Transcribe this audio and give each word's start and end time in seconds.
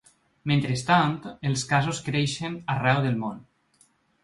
Mentrestant, 0.51 1.17
els 1.51 1.67
casos 1.73 2.01
creixen 2.09 2.57
arreu 2.77 3.05
del 3.07 3.23
món. 3.27 3.39